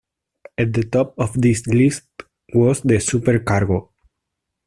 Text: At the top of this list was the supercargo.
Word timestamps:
At 0.57 0.73
the 0.73 0.81
top 0.83 1.13
of 1.19 1.39
this 1.39 1.67
list 1.67 2.01
was 2.55 2.81
the 2.81 2.99
supercargo. 2.99 3.91